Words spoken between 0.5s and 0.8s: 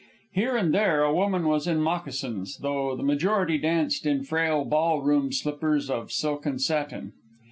and